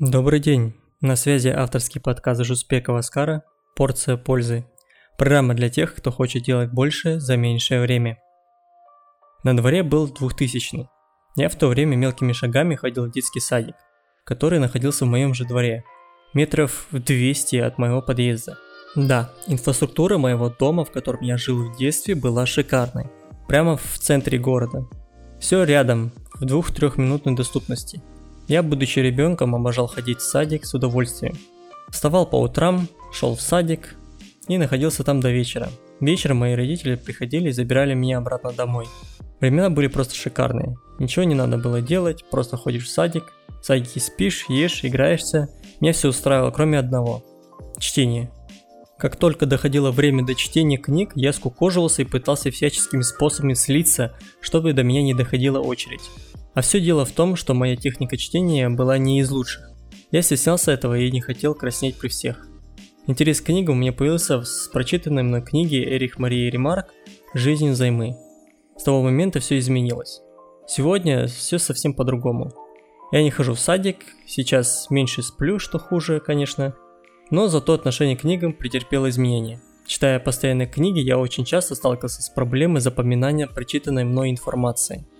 Добрый 0.00 0.40
день. 0.40 0.74
На 1.00 1.14
связи 1.14 1.46
авторский 1.46 2.00
подкаст 2.00 2.42
Жуспекова 2.42 3.00
Скара 3.02 3.44
«Порция 3.76 4.16
пользы». 4.16 4.66
Программа 5.16 5.54
для 5.54 5.70
тех, 5.70 5.94
кто 5.94 6.10
хочет 6.10 6.42
делать 6.42 6.72
больше 6.72 7.20
за 7.20 7.36
меньшее 7.36 7.80
время. 7.80 8.18
На 9.44 9.56
дворе 9.56 9.84
был 9.84 10.08
2000 10.08 10.88
Я 11.36 11.48
в 11.48 11.54
то 11.54 11.68
время 11.68 11.94
мелкими 11.94 12.32
шагами 12.32 12.74
ходил 12.74 13.06
в 13.06 13.12
детский 13.12 13.38
садик, 13.38 13.76
который 14.24 14.58
находился 14.58 15.04
в 15.04 15.08
моем 15.08 15.32
же 15.32 15.44
дворе, 15.44 15.84
метров 16.32 16.88
в 16.90 16.98
200 16.98 17.54
от 17.58 17.78
моего 17.78 18.02
подъезда. 18.02 18.58
Да, 18.96 19.30
инфраструктура 19.46 20.18
моего 20.18 20.50
дома, 20.50 20.84
в 20.84 20.90
котором 20.90 21.20
я 21.20 21.36
жил 21.36 21.70
в 21.70 21.76
детстве, 21.76 22.16
была 22.16 22.46
шикарной. 22.46 23.12
Прямо 23.46 23.76
в 23.76 23.98
центре 24.00 24.38
города. 24.38 24.88
Все 25.38 25.62
рядом, 25.62 26.10
в 26.32 26.44
двух-трех 26.44 26.96
минутной 26.96 27.36
доступности– 27.36 28.02
я, 28.48 28.62
будучи 28.62 28.98
ребенком, 28.98 29.54
обожал 29.54 29.86
ходить 29.86 30.18
в 30.18 30.22
садик 30.22 30.66
с 30.66 30.74
удовольствием. 30.74 31.36
Вставал 31.88 32.26
по 32.26 32.40
утрам, 32.40 32.88
шел 33.12 33.34
в 33.34 33.40
садик 33.40 33.96
и 34.48 34.58
находился 34.58 35.04
там 35.04 35.20
до 35.20 35.30
вечера. 35.30 35.68
Вечером 36.00 36.38
мои 36.38 36.54
родители 36.54 36.96
приходили 36.96 37.48
и 37.48 37.52
забирали 37.52 37.94
меня 37.94 38.18
обратно 38.18 38.52
домой. 38.52 38.86
Времена 39.40 39.70
были 39.70 39.86
просто 39.86 40.14
шикарные. 40.14 40.76
Ничего 40.98 41.24
не 41.24 41.34
надо 41.34 41.58
было 41.58 41.80
делать, 41.80 42.24
просто 42.30 42.56
ходишь 42.56 42.84
в 42.84 42.90
садик, 42.90 43.32
в 43.60 43.64
садике 43.64 44.00
спишь, 44.00 44.46
ешь, 44.48 44.84
играешься. 44.84 45.48
Меня 45.80 45.92
все 45.92 46.08
устраивало, 46.08 46.50
кроме 46.50 46.78
одного– 46.78 47.22
чтение. 47.78 48.30
Как 48.98 49.16
только 49.16 49.44
доходило 49.46 49.90
время 49.90 50.24
до 50.24 50.34
чтения 50.34 50.78
книг, 50.78 51.12
я 51.14 51.32
скукоживался 51.32 52.02
и 52.02 52.04
пытался 52.06 52.50
всяческими 52.50 53.02
способами 53.02 53.54
слиться, 53.54 54.14
чтобы 54.40 54.72
до 54.72 54.82
меня 54.82 55.02
не 55.02 55.14
доходила 55.14 55.58
очередь. 55.58 56.02
А 56.54 56.60
все 56.60 56.80
дело 56.80 57.04
в 57.04 57.10
том, 57.10 57.34
что 57.34 57.52
моя 57.52 57.76
техника 57.76 58.16
чтения 58.16 58.68
была 58.68 58.96
не 58.96 59.18
из 59.20 59.30
лучших. 59.30 59.70
Я 60.12 60.22
стеснялся 60.22 60.70
этого 60.70 60.96
и 60.96 61.10
не 61.10 61.20
хотел 61.20 61.54
краснеть 61.54 61.98
при 61.98 62.08
всех. 62.08 62.46
Интерес 63.08 63.40
к 63.40 63.46
книгам 63.46 63.74
у 63.76 63.78
меня 63.80 63.92
появился 63.92 64.42
с 64.42 64.68
прочитанной 64.68 65.24
мной 65.24 65.42
книги 65.42 65.76
Эрих 65.76 66.18
Марии 66.18 66.48
Ремарк 66.48 66.94
«Жизнь 67.34 67.70
взаймы». 67.70 68.16
С 68.76 68.84
того 68.84 69.02
момента 69.02 69.40
все 69.40 69.58
изменилось. 69.58 70.20
Сегодня 70.68 71.26
все 71.26 71.58
совсем 71.58 71.92
по-другому. 71.92 72.52
Я 73.10 73.22
не 73.22 73.30
хожу 73.30 73.54
в 73.54 73.60
садик, 73.60 73.98
сейчас 74.26 74.86
меньше 74.90 75.22
сплю, 75.22 75.58
что 75.58 75.78
хуже, 75.78 76.20
конечно, 76.20 76.74
но 77.30 77.48
зато 77.48 77.74
отношение 77.74 78.16
к 78.16 78.20
книгам 78.20 78.52
претерпело 78.52 79.10
изменения. 79.10 79.60
Читая 79.86 80.20
постоянные 80.20 80.68
книги, 80.68 81.00
я 81.00 81.18
очень 81.18 81.44
часто 81.44 81.74
сталкивался 81.74 82.22
с 82.22 82.30
проблемой 82.30 82.80
запоминания 82.80 83.48
прочитанной 83.48 84.04
мной 84.04 84.30
информации– 84.30 85.04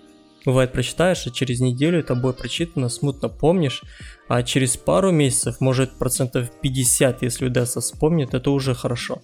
Бывает, 0.45 0.73
прочитаешь, 0.73 1.27
а 1.27 1.31
через 1.31 1.61
неделю 1.61 2.03
тобой 2.05 2.35
прочитано, 2.35 2.91
смутно 2.91 3.29
помнишь, 3.29 3.83
а 4.29 4.43
через 4.43 4.77
пару 4.77 5.11
месяцев, 5.11 5.61
может 5.61 5.99
процентов 5.99 6.51
50, 6.61 7.23
если 7.23 7.47
удастся 7.47 7.81
вспомнить, 7.81 8.35
это 8.35 8.51
уже 8.51 8.75
хорошо. 8.75 9.23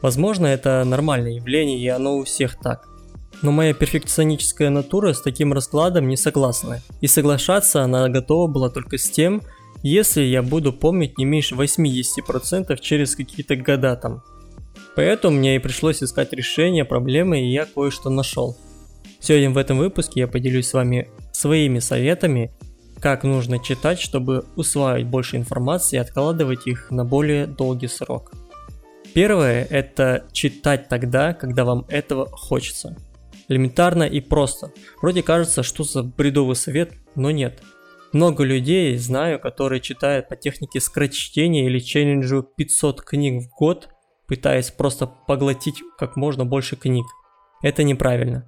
Возможно, 0.00 0.46
это 0.46 0.82
нормальное 0.84 1.32
явление, 1.32 1.78
и 1.78 1.88
оно 1.88 2.16
у 2.16 2.24
всех 2.24 2.58
так. 2.60 2.88
Но 3.42 3.52
моя 3.52 3.74
перфекционическая 3.74 4.70
натура 4.70 5.12
с 5.12 5.20
таким 5.20 5.52
раскладом 5.52 6.08
не 6.08 6.16
согласна. 6.16 6.82
И 7.02 7.06
соглашаться 7.06 7.82
она 7.82 8.08
готова 8.08 8.50
была 8.50 8.70
только 8.70 8.96
с 8.96 9.10
тем, 9.10 9.42
если 9.82 10.22
я 10.22 10.42
буду 10.42 10.72
помнить 10.72 11.18
не 11.18 11.24
меньше 11.24 11.56
80% 11.56 12.80
через 12.80 13.14
какие-то 13.14 13.54
года 13.54 13.96
там. 13.96 14.22
Поэтому 14.96 15.36
мне 15.36 15.56
и 15.56 15.60
пришлось 15.60 16.02
искать 16.02 16.32
решение 16.32 16.84
проблемы, 16.84 17.42
и 17.42 17.52
я 17.52 17.66
кое-что 17.66 18.08
нашел– 18.08 18.56
Сегодня 19.20 19.50
в 19.50 19.58
этом 19.58 19.78
выпуске 19.78 20.20
я 20.20 20.28
поделюсь 20.28 20.68
с 20.68 20.74
вами 20.74 21.08
своими 21.32 21.80
советами, 21.80 22.52
как 23.00 23.24
нужно 23.24 23.58
читать, 23.58 24.00
чтобы 24.00 24.44
усваивать 24.56 25.06
больше 25.06 25.36
информации 25.36 25.96
и 25.96 26.00
откладывать 26.00 26.66
их 26.66 26.90
на 26.90 27.04
более 27.04 27.46
долгий 27.46 27.88
срок. 27.88 28.32
Первое– 29.14 29.64
это 29.70 30.26
читать 30.32 30.88
тогда, 30.88 31.34
когда 31.34 31.64
вам 31.64 31.84
этого 31.88 32.26
хочется. 32.26 32.96
Элементарно 33.48 34.04
и 34.04 34.20
просто. 34.20 34.72
Вроде 35.00 35.22
кажется, 35.22 35.62
что 35.62 35.84
за 35.84 36.02
бредовый 36.02 36.56
совет, 36.56 36.92
но 37.14 37.30
нет. 37.30 37.62
Много 38.12 38.44
людей 38.44 38.96
знаю, 38.96 39.38
которые 39.40 39.80
читают 39.80 40.28
по 40.28 40.36
технике 40.36 40.80
скорочтения 40.80 41.66
или 41.66 41.78
челленджу 41.78 42.42
500 42.42 43.02
книг 43.02 43.42
в 43.42 43.48
год, 43.56 43.88
пытаясь 44.26 44.70
просто 44.70 45.06
поглотить 45.06 45.82
как 45.98 46.16
можно 46.16 46.44
больше 46.44 46.76
книг. 46.76 47.06
Это 47.62 47.82
неправильно. 47.82 48.46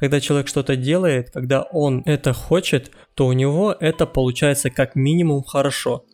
Когда 0.00 0.18
человек 0.18 0.48
что-то 0.48 0.76
делает, 0.76 1.30
когда 1.30 1.60
он 1.60 2.02
это 2.06 2.32
хочет, 2.32 2.90
то 3.14 3.26
у 3.26 3.34
него 3.34 3.76
это 3.78 4.06
получается 4.06 4.70
как 4.70 4.96
минимум 4.96 5.42
хорошо. 5.42 6.06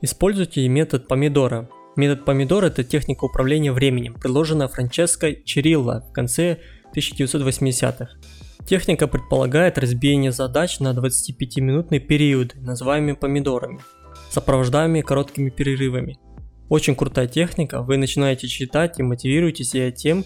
Используйте 0.00 0.68
метод 0.68 1.08
помидора. 1.08 1.68
Метод 1.96 2.24
помидора– 2.24 2.66
это 2.68 2.84
техника 2.84 3.24
управления 3.24 3.72
временем, 3.72 4.14
предложенная 4.14 4.68
Франческо 4.68 5.34
Чирилла 5.34 6.04
в 6.08 6.12
конце 6.12 6.60
1980-х. 6.94 8.08
Техника 8.66 9.08
предполагает 9.08 9.78
разбиение 9.78 10.30
задач 10.30 10.78
на 10.78 10.92
25-минутные 10.92 11.98
периоды, 11.98 12.54
называемые 12.60 13.16
помидорами, 13.16 13.80
сопровождаемые 14.30 15.02
короткими 15.02 15.50
перерывами. 15.50 16.18
Очень 16.68 16.94
крутая 16.94 17.26
техника, 17.26 17.82
вы 17.82 17.96
начинаете 17.96 18.46
читать 18.46 18.98
и 19.00 19.02
мотивируете 19.02 19.64
себя 19.64 19.90
тем, 19.90 20.24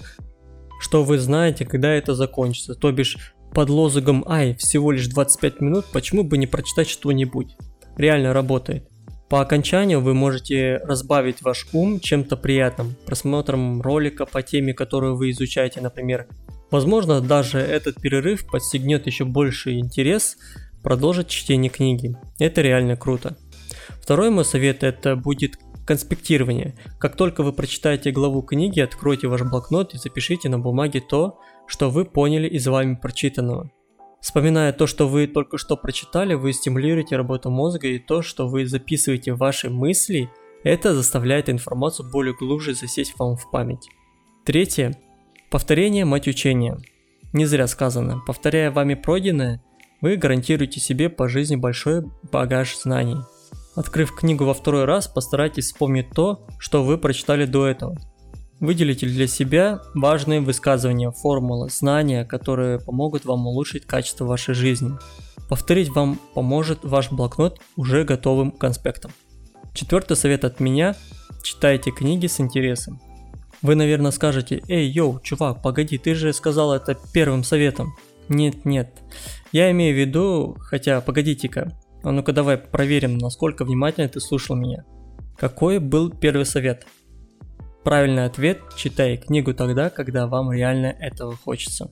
что 0.78 1.04
вы 1.04 1.18
знаете, 1.18 1.64
когда 1.64 1.92
это 1.92 2.14
закончится, 2.14 2.74
то 2.74 2.90
бишь 2.92 3.34
под 3.52 3.70
лозунгом 3.70 4.24
«Ай, 4.26 4.54
всего 4.54 4.92
лишь 4.92 5.08
25 5.08 5.60
минут, 5.60 5.86
почему 5.92 6.24
бы 6.24 6.38
не 6.38 6.46
прочитать 6.46 6.88
что-нибудь?» 6.88 7.56
Реально 7.96 8.32
работает. 8.32 8.88
По 9.28 9.42
окончанию 9.42 10.00
вы 10.00 10.14
можете 10.14 10.78
разбавить 10.84 11.42
ваш 11.42 11.66
ум 11.72 12.00
чем-то 12.00 12.36
приятным, 12.36 12.94
просмотром 13.04 13.82
ролика 13.82 14.24
по 14.24 14.42
теме, 14.42 14.72
которую 14.72 15.16
вы 15.16 15.30
изучаете, 15.30 15.82
например. 15.82 16.28
Возможно, 16.70 17.20
даже 17.20 17.58
этот 17.58 18.00
перерыв 18.00 18.46
подстегнет 18.46 19.06
еще 19.06 19.24
больше 19.24 19.74
интерес 19.74 20.36
продолжить 20.82 21.28
чтение 21.28 21.70
книги. 21.70 22.16
Это 22.38 22.62
реально 22.62 22.96
круто. 22.96 23.36
Второй 24.00 24.30
мой 24.30 24.44
совет 24.44 24.82
это 24.82 25.16
будет 25.16 25.58
Конспектирование. 25.88 26.74
Как 26.98 27.16
только 27.16 27.42
вы 27.42 27.54
прочитаете 27.54 28.10
главу 28.10 28.42
книги, 28.42 28.78
откройте 28.78 29.26
ваш 29.26 29.40
блокнот 29.40 29.94
и 29.94 29.96
запишите 29.96 30.50
на 30.50 30.58
бумаге 30.58 31.00
то, 31.00 31.38
что 31.66 31.88
вы 31.88 32.04
поняли 32.04 32.46
из 32.46 32.66
вами 32.66 32.94
прочитанного. 32.94 33.70
Вспоминая 34.20 34.74
то, 34.74 34.86
что 34.86 35.08
вы 35.08 35.26
только 35.26 35.56
что 35.56 35.78
прочитали, 35.78 36.34
вы 36.34 36.52
стимулируете 36.52 37.16
работу 37.16 37.48
мозга 37.48 37.88
и 37.88 37.98
то, 37.98 38.20
что 38.20 38.48
вы 38.48 38.66
записываете 38.66 39.32
ваши 39.32 39.70
мысли, 39.70 40.28
это 40.62 40.94
заставляет 40.94 41.48
информацию 41.48 42.10
более 42.12 42.34
глубже 42.34 42.74
засесть 42.74 43.14
вам 43.18 43.38
в 43.38 43.50
память. 43.50 43.88
Третье. 44.44 44.94
Повторение– 45.50 46.04
мать 46.04 46.28
учения. 46.28 46.76
Не 47.32 47.46
зря 47.46 47.66
сказано, 47.66 48.20
повторяя 48.26 48.70
вами 48.70 48.92
пройденное, 48.92 49.62
вы 50.02 50.16
гарантируете 50.16 50.80
себе 50.80 51.08
по 51.08 51.30
жизни 51.30 51.56
большой 51.56 52.04
багаж 52.30 52.76
знаний. 52.76 53.16
Открыв 53.78 54.12
книгу 54.12 54.44
во 54.44 54.54
второй 54.54 54.86
раз, 54.86 55.06
постарайтесь 55.06 55.66
вспомнить 55.66 56.10
то, 56.10 56.44
что 56.58 56.82
вы 56.82 56.98
прочитали 56.98 57.44
до 57.44 57.64
этого. 57.64 57.96
Выделите 58.58 59.06
для 59.06 59.28
себя 59.28 59.80
важные 59.94 60.40
высказывания, 60.40 61.12
формулы, 61.12 61.70
знания, 61.70 62.24
которые 62.24 62.80
помогут 62.80 63.24
вам 63.24 63.46
улучшить 63.46 63.86
качество 63.86 64.24
вашей 64.24 64.54
жизни. 64.56 64.98
Повторить 65.48 65.90
вам 65.90 66.18
поможет 66.34 66.80
ваш 66.82 67.12
блокнот 67.12 67.60
уже 67.76 68.02
готовым 68.02 68.50
конспектом. 68.50 69.12
Четвертый 69.74 70.16
совет 70.16 70.44
от 70.44 70.58
меня– 70.58 70.96
читайте 71.44 71.92
книги 71.92 72.26
с 72.26 72.40
интересом. 72.40 73.00
Вы, 73.62 73.76
наверное, 73.76 74.10
скажете, 74.10 74.60
эй, 74.66 74.88
йоу, 74.90 75.20
чувак, 75.20 75.62
погоди, 75.62 75.98
ты 75.98 76.16
же 76.16 76.32
сказал 76.32 76.72
это 76.72 76.98
первым 77.12 77.44
советом. 77.44 77.94
Нет, 78.28 78.64
нет. 78.64 78.92
Я 79.52 79.70
имею 79.70 79.94
в 79.94 79.98
виду, 80.00 80.56
хотя, 80.58 81.00
погодите-ка, 81.00 81.78
а 82.08 82.12
ну-ка 82.12 82.32
давай 82.32 82.56
проверим, 82.56 83.18
насколько 83.18 83.66
внимательно 83.66 84.08
ты 84.08 84.18
слушал 84.18 84.56
меня. 84.56 84.86
Какой 85.36 85.78
был 85.78 86.08
первый 86.08 86.46
совет? 86.46 86.86
Правильный 87.84 88.24
ответ– 88.24 88.60
читай 88.76 89.18
книгу 89.18 89.52
тогда, 89.52 89.90
когда 89.90 90.26
вам 90.26 90.50
реально 90.50 90.86
этого 90.86 91.36
хочется. 91.36 91.90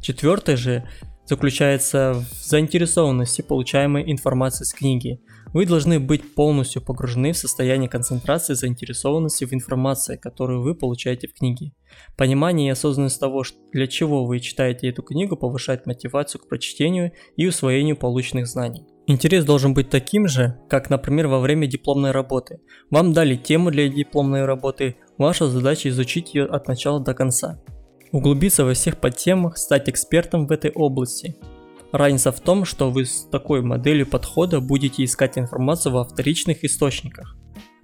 Четвертый 0.00 0.54
же 0.54 0.88
заключается 1.26 2.14
в 2.14 2.46
заинтересованности 2.46 3.42
получаемой 3.42 4.08
информации 4.12 4.62
с 4.62 4.72
книги. 4.72 5.20
Вы 5.52 5.66
должны 5.66 5.98
быть 5.98 6.36
полностью 6.36 6.80
погружены 6.80 7.32
в 7.32 7.36
состояние 7.36 7.88
концентрации 7.88 8.54
заинтересованности 8.54 9.44
в 9.44 9.52
информации, 9.52 10.16
которую 10.16 10.62
вы 10.62 10.76
получаете 10.76 11.26
в 11.26 11.34
книге. 11.34 11.72
Понимание 12.16 12.68
и 12.68 12.72
осознанность 12.72 13.18
того, 13.18 13.42
для 13.72 13.88
чего 13.88 14.24
вы 14.24 14.38
читаете 14.38 14.88
эту 14.88 15.02
книгу, 15.02 15.36
повышает 15.36 15.84
мотивацию 15.84 16.40
к 16.42 16.48
прочтению 16.48 17.10
и 17.36 17.48
усвоению 17.48 17.96
полученных 17.96 18.46
знаний. 18.46 18.86
Интерес 19.08 19.46
должен 19.46 19.72
быть 19.72 19.88
таким 19.88 20.28
же, 20.28 20.58
как, 20.68 20.90
например, 20.90 21.28
во 21.28 21.40
время 21.40 21.66
дипломной 21.66 22.10
работы. 22.10 22.60
Вам 22.90 23.14
дали 23.14 23.36
тему 23.36 23.70
для 23.70 23.88
дипломной 23.88 24.44
работы, 24.44 24.96
ваша 25.16 25.48
задача 25.48 25.88
изучить 25.88 26.34
ее 26.34 26.44
от 26.44 26.68
начала 26.68 27.00
до 27.00 27.14
конца. 27.14 27.58
Углубиться 28.12 28.66
во 28.66 28.74
всех 28.74 29.00
подтемах, 29.00 29.56
стать 29.56 29.88
экспертом 29.88 30.46
в 30.46 30.52
этой 30.52 30.70
области. 30.72 31.36
Разница 31.90 32.32
в 32.32 32.40
том, 32.40 32.66
что 32.66 32.90
вы 32.90 33.06
с 33.06 33.24
такой 33.24 33.62
моделью 33.62 34.06
подхода 34.06 34.60
будете 34.60 35.02
искать 35.04 35.38
информацию 35.38 35.94
во 35.94 36.04
вторичных 36.04 36.62
источниках. 36.62 37.34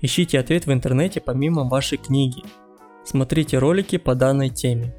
Ищите 0.03 0.39
ответ 0.39 0.67
в 0.67 0.73
интернете 0.75 1.23
помимо 1.23 1.67
вашей 1.67 1.97
книги. 1.97 2.43
Смотрите 3.03 3.57
ролики 3.57 3.97
по 3.97 4.15
данной 4.15 4.51
теме. 4.51 4.95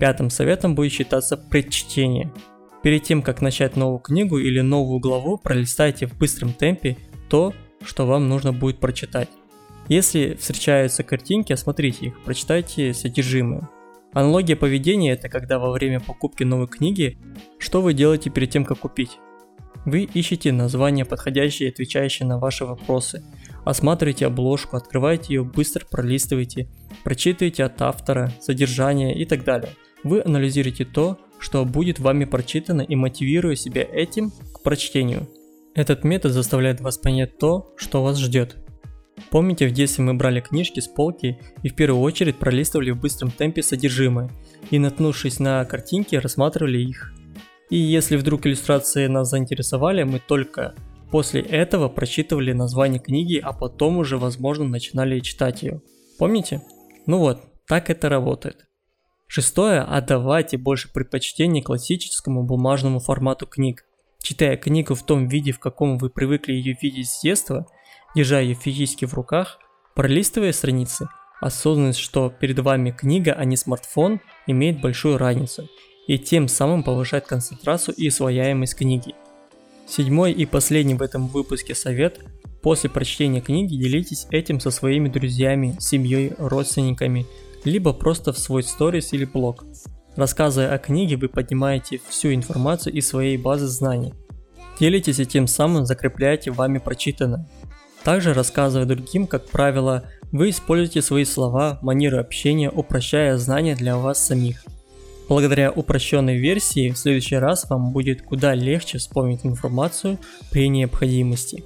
Пятым 0.00 0.30
советом 0.30 0.74
будет 0.74 0.90
считаться 0.90 1.36
предчтение. 1.36 2.32
Перед 2.82 3.02
тем, 3.02 3.22
как 3.22 3.42
начать 3.42 3.76
новую 3.76 3.98
книгу 3.98 4.38
или 4.38 4.60
новую 4.60 5.00
главу, 5.00 5.36
пролистайте 5.36 6.06
в 6.06 6.16
быстром 6.16 6.52
темпе 6.52 6.96
то, 7.28 7.52
что 7.84 8.06
вам 8.06 8.28
нужно 8.28 8.52
будет 8.52 8.78
прочитать. 8.78 9.28
Если 9.88 10.34
встречаются 10.34 11.02
картинки, 11.02 11.52
осмотрите 11.52 12.06
их, 12.06 12.22
прочитайте 12.22 12.94
содержимое. 12.94 13.68
Аналогия 14.12 14.56
поведения– 14.56 15.12
это 15.12 15.28
когда 15.28 15.58
во 15.58 15.70
время 15.70 16.00
покупки 16.00 16.42
новой 16.42 16.68
книги, 16.68 17.18
что 17.58 17.82
вы 17.82 17.92
делаете 17.92 18.30
перед 18.30 18.50
тем, 18.50 18.64
как 18.64 18.78
купить? 18.78 19.18
Вы 19.84 20.02
ищете 20.02 20.52
название, 20.52 21.04
подходящее 21.04 21.68
и 21.68 21.72
отвечающее 21.72 22.26
на 22.26 22.38
ваши 22.38 22.64
вопросы. 22.64 23.22
Осматриваете 23.64 24.26
обложку, 24.26 24.76
открываете 24.76 25.34
ее, 25.34 25.44
быстро 25.44 25.86
пролистываете, 25.86 26.68
прочитываете 27.04 27.64
от 27.64 27.80
автора, 27.82 28.32
содержание 28.40 29.14
и 29.16 29.24
так 29.24 29.44
далее. 29.44 29.70
Вы 30.02 30.22
анализируете 30.22 30.84
то, 30.84 31.18
что 31.40 31.64
будет 31.64 31.98
вами 31.98 32.24
прочитано 32.24 32.82
и 32.82 32.94
мотивируя 32.94 33.56
себя 33.56 33.82
этим 33.82 34.30
к 34.30 34.62
прочтению. 34.62 35.28
Этот 35.74 36.04
метод 36.04 36.32
заставляет 36.32 36.80
вас 36.80 36.98
понять 36.98 37.38
то, 37.38 37.72
что 37.76 38.02
вас 38.02 38.18
ждет, 38.18 38.56
Помните, 39.28 39.66
в 39.66 39.72
детстве 39.72 40.04
мы 40.04 40.14
брали 40.14 40.40
книжки 40.40 40.80
с 40.80 40.88
полки 40.88 41.38
и 41.62 41.68
в 41.68 41.74
первую 41.74 42.02
очередь 42.02 42.36
пролистывали 42.36 42.90
в 42.90 43.00
быстром 43.00 43.30
темпе 43.30 43.62
содержимое 43.62 44.30
и, 44.70 44.78
наткнувшись 44.78 45.38
на 45.38 45.64
картинки, 45.64 46.16
рассматривали 46.16 46.78
их. 46.78 47.12
И 47.68 47.76
если 47.76 48.16
вдруг 48.16 48.46
иллюстрации 48.46 49.06
нас 49.06 49.30
заинтересовали, 49.30 50.02
мы 50.02 50.18
только 50.18 50.74
после 51.10 51.42
этого 51.42 51.88
прочитывали 51.88 52.52
название 52.52 53.00
книги, 53.00 53.40
а 53.42 53.52
потом 53.52 53.98
уже, 53.98 54.16
возможно, 54.16 54.64
начинали 54.64 55.20
читать 55.20 55.62
ее. 55.62 55.82
Помните? 56.18 56.62
Ну 57.06 57.18
вот, 57.18 57.40
так 57.66 57.90
это 57.90 58.08
работает. 58.08 58.66
Шестое, 59.32 59.82
отдавайте 59.82 60.56
больше 60.56 60.92
предпочтения 60.92 61.62
классическому 61.62 62.42
бумажному 62.42 62.98
формату 62.98 63.46
книг. 63.46 63.84
Читая 64.20 64.56
книгу 64.56 64.96
в 64.96 65.04
том 65.04 65.28
виде, 65.28 65.52
в 65.52 65.60
каком 65.60 65.98
вы 65.98 66.10
привыкли 66.10 66.54
ее 66.54 66.76
видеть 66.82 67.08
с 67.08 67.22
детства– 67.22 67.64
держа 68.16 68.40
ее 68.40 68.54
физически 68.54 69.04
в 69.04 69.14
руках, 69.14 69.60
пролистывая 69.94 70.50
страницы, 70.50 71.08
осознанность, 71.40 72.00
что 72.00 72.28
перед 72.28 72.58
вами 72.58 72.90
книга, 72.90 73.32
а 73.32 73.44
не 73.44 73.56
смартфон, 73.56 74.20
имеет 74.48 74.80
большую 74.80 75.16
разницу 75.16 75.68
и 76.08 76.18
тем 76.18 76.48
самым 76.48 76.82
повышает 76.82 77.28
концентрацию 77.28 77.94
и 77.94 78.08
освояемость 78.08 78.74
книги. 78.74 79.14
Седьмой 79.86 80.32
и 80.32 80.44
последний 80.44 80.94
в 80.94 81.02
этом 81.02 81.28
выпуске 81.28 81.76
совет– 81.76 82.18
после 82.62 82.90
прочтения 82.90 83.40
книги 83.40 83.76
делитесь 83.76 84.26
этим 84.30 84.58
со 84.58 84.72
своими 84.72 85.08
друзьями, 85.08 85.76
семьей, 85.78 86.32
родственниками, 86.36 87.26
либо 87.64 87.92
просто 87.92 88.32
в 88.32 88.38
свой 88.38 88.62
сторис 88.62 89.12
или 89.12 89.24
блог. 89.24 89.64
Рассказывая 90.16 90.72
о 90.74 90.78
книге, 90.78 91.16
вы 91.16 91.28
поднимаете 91.28 92.00
всю 92.08 92.34
информацию 92.34 92.92
из 92.94 93.08
своей 93.08 93.36
базы 93.36 93.66
знаний. 93.66 94.14
Делитесь 94.78 95.18
и 95.18 95.26
тем 95.26 95.46
самым 95.46 95.86
закрепляете 95.86 96.50
вами 96.50 96.78
прочитанное. 96.78 97.48
Также 98.02 98.32
рассказывая 98.32 98.86
другим, 98.86 99.26
как 99.26 99.46
правило, 99.48 100.04
вы 100.32 100.50
используете 100.50 101.02
свои 101.02 101.24
слова, 101.24 101.78
манеру 101.82 102.18
общения, 102.18 102.70
упрощая 102.70 103.36
знания 103.36 103.76
для 103.76 103.96
вас 103.96 104.24
самих. 104.24 104.64
Благодаря 105.28 105.70
упрощенной 105.70 106.38
версии 106.38 106.90
в 106.90 106.98
следующий 106.98 107.36
раз 107.36 107.68
вам 107.68 107.92
будет 107.92 108.22
куда 108.22 108.54
легче 108.54 108.98
вспомнить 108.98 109.44
информацию 109.44 110.18
при 110.50 110.68
необходимости. 110.68 111.62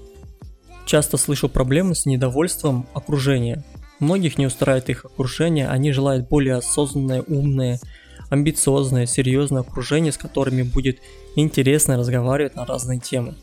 Часто 0.85 1.17
слышу 1.17 1.49
проблемы 1.49 1.94
с 1.94 2.05
недовольством 2.05 2.87
окружения. 2.93 3.64
Многих 4.05 4.37
не 4.37 4.47
устраивает 4.47 4.91
их 4.91 5.06
окружение, 5.06 5.67
они 5.67 5.91
желают 5.91 6.29
более 6.29 6.56
осознанное, 6.56 7.23
умное, 7.27 7.81
амбициозное, 8.29 9.06
серьезное 9.06 9.62
окружение, 9.62 10.12
с 10.12 10.19
которыми 10.19 10.62
будет 10.62 10.99
интересно 11.37 11.97
разговаривать 11.97 12.55
на 12.55 12.67
разные 12.67 13.01
темы. 13.01 13.35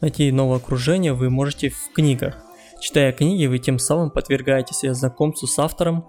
Найти 0.00 0.32
новое 0.32 0.56
окружение 0.56 1.12
вы 1.12 1.28
можете 1.28 1.68
в 1.68 1.92
книгах. 1.94 2.38
Читая 2.80 3.12
книги, 3.12 3.44
вы 3.44 3.58
тем 3.58 3.78
самым 3.78 4.10
подвергаете 4.10 4.72
себя 4.72 4.94
знакомству 4.94 5.46
с 5.46 5.58
автором, 5.58 6.06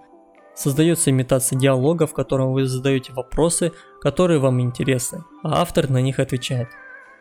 создается 0.56 1.10
имитация 1.10 1.60
диалога, 1.60 2.07
в 2.07 2.13
котором 2.13 2.54
вы 2.54 2.68
задаете 2.68 3.12
вопросы, 3.12 3.74
которые 4.00 4.40
вам 4.40 4.62
интересны, 4.62 5.25
а 5.44 5.62
автор 5.62 5.90
на 5.90 6.01
них 6.01 6.19
отвечает. 6.19 6.69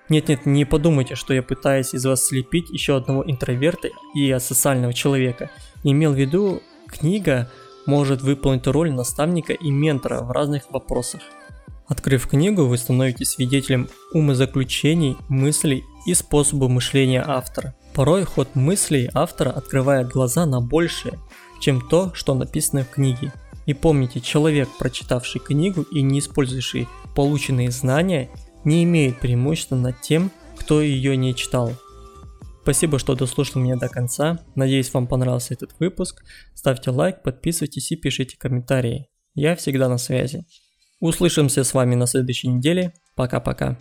Нет-нет, 0.08 0.46
не 0.46 0.64
подумайте, 0.64 1.16
что 1.16 1.34
я 1.34 1.42
пытаюсь 1.42 1.92
из 1.92 2.06
вас 2.06 2.24
слепить 2.24 2.70
еще 2.70 2.96
одного 2.96 3.28
интроверта 3.30 3.88
и 4.14 4.30
асоциального 4.30 4.94
человека. 4.94 5.50
Имел 5.84 6.12
в 6.12 6.18
виду, 6.18 6.62
книга 6.88 7.50
может 7.86 8.22
выполнить 8.22 8.66
роль 8.66 8.92
наставника 8.92 9.52
и 9.52 9.70
ментора 9.70 10.22
в 10.22 10.30
разных 10.30 10.70
вопросах. 10.70 11.20
Открыв 11.86 12.26
книгу, 12.26 12.66
вы 12.66 12.76
становитесь 12.76 13.30
свидетелем 13.30 13.88
умозаключений, 14.12 15.16
мыслей 15.28 15.84
и 16.06 16.12
способа 16.12 16.68
мышления 16.68 17.24
автора. 17.26 17.74
Порой 17.94 18.24
ход 18.24 18.54
мыслей 18.54 19.08
автора 19.14 19.50
открывает 19.50 20.08
глаза 20.08 20.44
на 20.44 20.60
большее, 20.60 21.18
чем 21.60 21.80
то, 21.80 22.12
что 22.14 22.34
написано 22.34 22.84
в 22.84 22.90
книге. 22.90 23.32
И 23.64 23.74
помните, 23.74 24.20
человек, 24.20 24.68
прочитавший 24.78 25.40
книгу 25.40 25.82
и 25.82 26.02
не 26.02 26.18
использующий 26.18 26.88
полученные 27.14 27.70
знания, 27.70 28.30
не 28.64 28.84
имеет 28.84 29.18
преимущества 29.20 29.76
над 29.76 30.00
тем, 30.00 30.30
кто 30.58 30.82
ее 30.82 31.16
не 31.16 31.34
читал. 31.34 31.72
Спасибо, 32.68 32.98
что 32.98 33.14
дослушали 33.14 33.62
меня 33.62 33.76
до 33.76 33.88
конца. 33.88 34.40
Надеюсь, 34.54 34.92
вам 34.92 35.06
понравился 35.06 35.54
этот 35.54 35.70
выпуск. 35.80 36.22
Ставьте 36.54 36.90
лайк, 36.90 37.22
подписывайтесь 37.22 37.90
и 37.92 37.96
пишите 37.96 38.36
комментарии. 38.36 39.08
Я 39.34 39.56
всегда 39.56 39.88
на 39.88 39.96
связи. 39.96 40.44
Услышимся 41.00 41.64
с 41.64 41.72
вами 41.72 41.94
на 41.94 42.06
следующей 42.06 42.48
неделе. 42.48 42.92
Пока-пока. 43.16 43.78